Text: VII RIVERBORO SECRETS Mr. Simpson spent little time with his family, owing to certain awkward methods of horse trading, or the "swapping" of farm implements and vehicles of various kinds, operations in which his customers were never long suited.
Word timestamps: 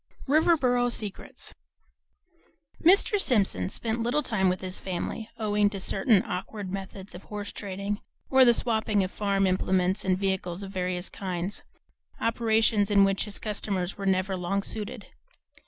VII 0.27 0.33
RIVERBORO 0.39 0.89
SECRETS 0.89 1.53
Mr. 2.83 3.21
Simpson 3.21 3.69
spent 3.69 4.01
little 4.01 4.23
time 4.23 4.49
with 4.49 4.61
his 4.61 4.79
family, 4.79 5.29
owing 5.37 5.69
to 5.69 5.79
certain 5.79 6.23
awkward 6.25 6.71
methods 6.71 7.13
of 7.13 7.25
horse 7.25 7.51
trading, 7.51 7.99
or 8.27 8.43
the 8.43 8.55
"swapping" 8.55 9.03
of 9.03 9.11
farm 9.11 9.45
implements 9.45 10.03
and 10.03 10.17
vehicles 10.17 10.63
of 10.63 10.71
various 10.71 11.11
kinds, 11.11 11.61
operations 12.19 12.89
in 12.89 13.03
which 13.03 13.25
his 13.25 13.37
customers 13.37 13.95
were 13.95 14.07
never 14.07 14.35
long 14.35 14.63
suited. 14.63 15.05